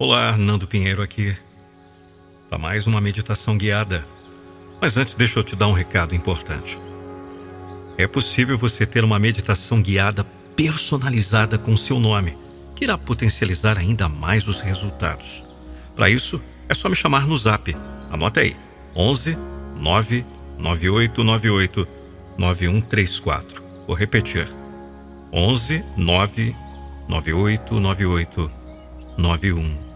Olá, 0.00 0.36
Nando 0.36 0.64
Pinheiro 0.64 1.02
aqui. 1.02 1.36
Para 2.48 2.56
mais 2.56 2.86
uma 2.86 3.00
meditação 3.00 3.56
guiada. 3.56 4.06
Mas 4.80 4.96
antes, 4.96 5.16
deixa 5.16 5.40
eu 5.40 5.42
te 5.42 5.56
dar 5.56 5.66
um 5.66 5.72
recado 5.72 6.14
importante. 6.14 6.78
É 7.96 8.06
possível 8.06 8.56
você 8.56 8.86
ter 8.86 9.02
uma 9.02 9.18
meditação 9.18 9.82
guiada 9.82 10.22
personalizada 10.54 11.58
com 11.58 11.76
seu 11.76 11.98
nome, 11.98 12.38
que 12.76 12.84
irá 12.84 12.96
potencializar 12.96 13.76
ainda 13.76 14.08
mais 14.08 14.46
os 14.46 14.60
resultados. 14.60 15.42
Para 15.96 16.08
isso, 16.08 16.40
é 16.68 16.74
só 16.74 16.88
me 16.88 16.94
chamar 16.94 17.26
no 17.26 17.36
zap. 17.36 17.76
Anota 18.08 18.38
aí: 18.38 18.54
11 18.94 19.36
99898 19.80 21.88
9134. 22.38 23.60
Vou 23.84 23.96
repetir: 23.96 24.46
11 25.32 25.84
99898 25.96 28.48
9134. 29.18 29.87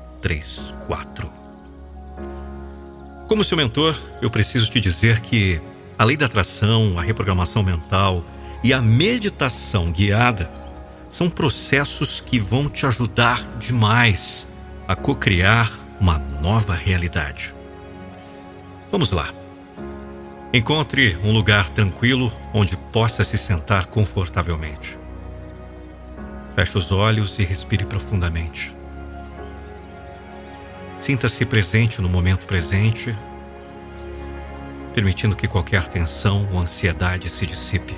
Como 3.29 3.44
seu 3.44 3.57
mentor, 3.57 3.99
eu 4.21 4.30
preciso 4.30 4.71
te 4.71 4.80
dizer 4.80 5.21
que 5.21 5.61
a 5.99 6.04
lei 6.04 6.17
da 6.17 6.26
atração, 6.26 6.99
a 6.99 7.03
reprogramação 7.03 7.63
mental 7.63 8.25
e 8.63 8.72
a 8.72 8.82
meditação 8.82 9.90
guiada 9.90 10.50
são 11.08 11.29
processos 11.29 12.21
que 12.21 12.39
vão 12.39 12.68
te 12.68 12.86
ajudar 12.86 13.43
demais 13.58 14.49
a 14.86 14.96
co-criar 14.96 15.71
uma 16.00 16.18
nova 16.18 16.75
realidade. 16.75 17.54
Vamos 18.91 19.13
lá. 19.13 19.32
Encontre 20.52 21.16
um 21.25 21.32
lugar 21.32 21.71
tranquilo 21.71 22.30
onde 22.52 22.77
possa 22.77 23.25
se 23.25 23.39
sentar 23.39 23.86
confortavelmente. 23.86 24.99
Feche 26.54 26.77
os 26.77 26.93
olhos 26.93 27.39
e 27.39 27.44
respire 27.44 27.86
profundamente. 27.86 28.82
Sinta-se 31.02 31.44
presente 31.44 32.00
no 32.00 32.08
momento 32.08 32.47
presente, 32.47 33.12
permitindo 34.94 35.34
que 35.34 35.48
qualquer 35.48 35.88
tensão 35.88 36.48
ou 36.52 36.60
ansiedade 36.60 37.28
se 37.28 37.44
dissipe. 37.44 37.92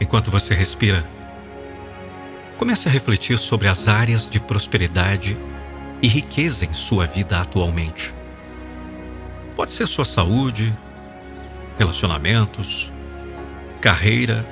Enquanto 0.00 0.30
você 0.30 0.54
respira, 0.54 1.04
comece 2.56 2.88
a 2.88 2.92
refletir 2.92 3.36
sobre 3.36 3.66
as 3.66 3.88
áreas 3.88 4.30
de 4.30 4.38
prosperidade 4.38 5.36
e 6.00 6.06
riqueza 6.06 6.64
em 6.64 6.72
sua 6.72 7.08
vida 7.08 7.40
atualmente. 7.40 8.14
Pode 9.56 9.72
ser 9.72 9.88
sua 9.88 10.04
saúde, 10.04 10.72
relacionamentos, 11.76 12.92
carreira 13.80 14.46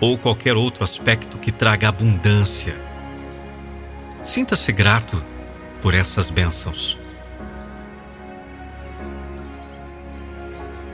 ou 0.00 0.16
qualquer 0.16 0.56
outro 0.56 0.82
aspecto 0.82 1.36
que 1.36 1.52
traga 1.52 1.86
abundância 1.86 2.93
Sinta-se 4.24 4.72
grato 4.72 5.22
por 5.82 5.94
essas 5.94 6.30
bênçãos. 6.30 6.98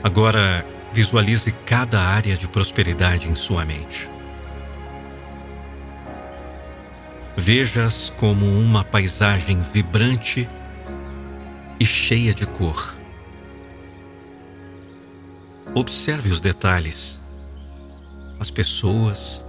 Agora, 0.03 0.65
visualize 0.91 1.49
cada 1.65 2.01
área 2.01 2.35
de 2.35 2.45
prosperidade 2.47 3.29
em 3.29 3.35
sua 3.35 3.63
mente. 3.63 4.09
Veja-as 7.37 8.09
como 8.09 8.45
uma 8.45 8.83
paisagem 8.83 9.61
vibrante 9.61 10.49
e 11.79 11.85
cheia 11.85 12.33
de 12.33 12.45
cor. 12.45 12.97
Observe 15.73 16.29
os 16.29 16.41
detalhes, 16.41 17.21
as 18.37 18.51
pessoas, 18.51 19.45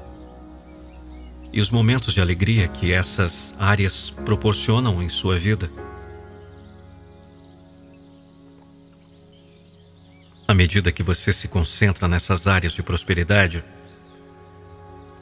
e 1.53 1.61
os 1.61 1.71
momentos 1.71 2.15
de 2.15 2.21
alegria 2.21 2.67
que 2.67 2.93
essas 2.93 3.55
áreas 3.59 4.11
proporcionam 4.11 5.03
em 5.03 5.09
sua 5.09 5.39
vida. 5.39 5.71
À 10.49 10.55
medida 10.55 10.91
que 10.91 11.03
você 11.03 11.33
se 11.33 11.49
concentra 11.49 12.09
nessas 12.09 12.47
áreas 12.47 12.73
de 12.73 12.83
prosperidade, 12.83 13.65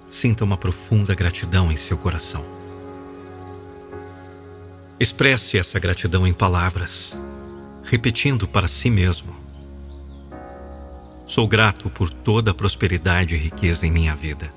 sinta 0.09 0.45
uma 0.45 0.57
profunda 0.57 1.15
gratidão 1.15 1.71
em 1.71 1.77
seu 1.77 1.99
coração. 1.99 2.45
Expresse 4.99 5.57
essa 5.59 5.79
gratidão 5.79 6.27
em 6.27 6.33
palavras, 6.33 7.19
repetindo 7.83 8.47
para 8.47 8.69
si 8.69 8.91
mesmo: 8.91 9.35
Sou 11.27 11.47
grato 11.49 11.89
por 11.89 12.11
toda 12.11 12.51
a 12.51 12.55
prosperidade 12.55 13.35
e 13.35 13.39
riqueza 13.39 13.87
em 13.87 13.91
minha 13.91 14.15
vida. 14.15 14.53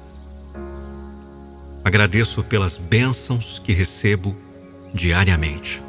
Agradeço 1.83 2.43
pelas 2.43 2.77
bênçãos 2.77 3.59
que 3.59 3.73
recebo 3.73 4.35
diariamente. 4.93 5.83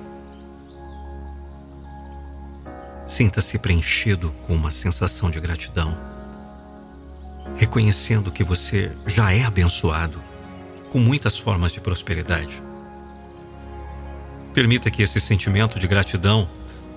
Sinta-se 3.06 3.58
preenchido 3.58 4.30
com 4.46 4.54
uma 4.54 4.70
sensação 4.70 5.30
de 5.30 5.38
gratidão, 5.38 5.96
reconhecendo 7.56 8.32
que 8.32 8.42
você 8.42 8.90
já 9.06 9.32
é 9.32 9.44
abençoado 9.44 10.20
com 10.90 10.98
muitas 10.98 11.38
formas 11.38 11.70
de 11.70 11.80
prosperidade. 11.80 12.62
Permita 14.52 14.90
que 14.90 15.02
esse 15.02 15.20
sentimento 15.20 15.78
de 15.78 15.86
gratidão 15.86 16.48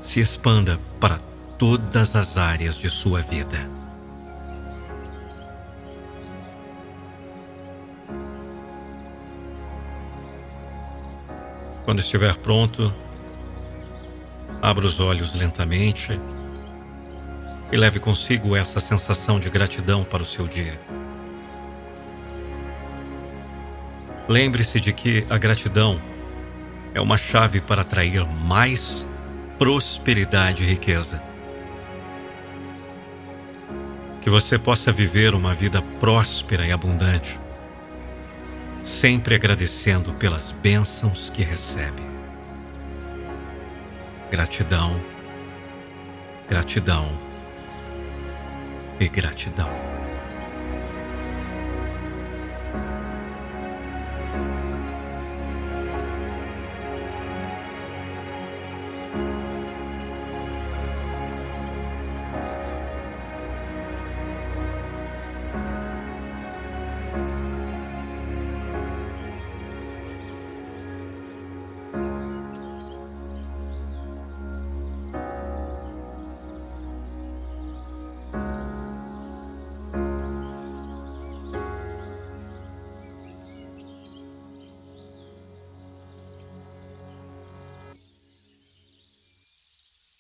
se 0.02 0.20
expanda 0.20 0.80
para 1.00 1.20
todas 1.58 2.16
as 2.16 2.38
áreas 2.38 2.78
de 2.80 2.90
sua 2.90 3.22
vida. 3.22 3.70
Quando 11.88 12.00
estiver 12.00 12.36
pronto, 12.36 12.94
abra 14.62 14.86
os 14.86 15.00
olhos 15.00 15.34
lentamente 15.34 16.20
e 17.72 17.78
leve 17.78 17.98
consigo 17.98 18.58
essa 18.58 18.82
sensação 18.82 19.40
de 19.40 19.50
gratidão 19.50 20.04
para 20.04 20.22
o 20.22 20.26
seu 20.26 20.50
dia. 20.50 20.78
Lembre-se 24.28 24.82
de 24.82 24.92
que 24.92 25.26
a 25.30 25.38
gratidão 25.38 25.98
é 26.94 27.00
uma 27.00 27.18
chave 27.18 27.62
para 27.62 27.84
atrair 27.84 28.28
mais 28.28 29.08
prosperidade 29.58 30.66
e 30.66 30.68
riqueza. 30.68 31.24
Que 34.20 34.30
você 34.30 34.60
possa 34.60 34.92
viver 34.92 35.34
uma 35.34 35.54
vida 35.54 35.82
próspera 36.02 36.68
e 36.68 36.72
abundante 36.74 37.40
sempre 38.88 39.36
agradecendo 39.36 40.14
pelas 40.14 40.52
bênçãos 40.52 41.30
que 41.30 41.44
recebe. 41.44 42.02
Gratidão, 44.32 45.00
gratidão 46.48 47.06
e 48.98 49.10
gratidão. 49.10 49.97